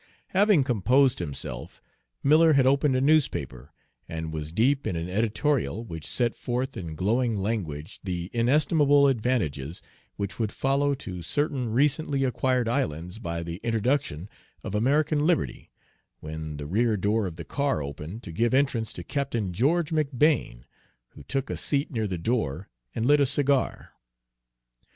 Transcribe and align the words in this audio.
Having 0.29 0.63
composed 0.63 1.19
himself, 1.19 1.79
Miller 2.23 2.53
had 2.53 2.65
opened 2.65 2.95
a 2.95 3.01
newspaper, 3.01 3.71
and 4.09 4.33
was 4.33 4.51
deep 4.51 4.87
in 4.87 4.95
an 4.95 5.07
editorial 5.07 5.85
which 5.85 6.07
set 6.07 6.35
forth 6.35 6.75
in 6.75 6.95
glowing 6.95 7.37
language 7.37 7.99
the 8.03 8.31
inestimable 8.33 9.07
advantages 9.07 9.79
which 10.15 10.39
would 10.39 10.51
follow 10.51 10.95
to 10.95 11.21
certain 11.21 11.69
recently 11.69 12.23
acquired 12.23 12.67
islands 12.67 13.19
by 13.19 13.43
the 13.43 13.57
introduction 13.57 14.27
of 14.63 14.73
American 14.73 15.27
liberty, 15.27 15.69
when 16.19 16.57
the 16.57 16.65
rear 16.65 16.97
door 16.97 17.27
of 17.27 17.35
the 17.35 17.45
car 17.45 17.83
opened 17.83 18.23
to 18.23 18.31
give 18.31 18.55
entrance 18.55 18.93
to 18.93 19.03
Captain 19.03 19.53
George 19.53 19.91
McBane, 19.91 20.63
who 21.09 21.21
took 21.21 21.51
a 21.51 21.55
seat 21.55 21.91
near 21.91 22.07
the 22.07 22.17
door 22.17 22.69
and 22.95 23.05
lit 23.05 23.21
a 23.21 23.25
cigar. 23.27 23.91